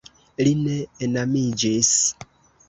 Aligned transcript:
Li 0.45 0.53
ne 0.61 0.77
enamiĝis. 1.09 1.93